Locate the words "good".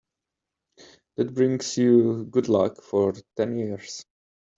2.25-2.49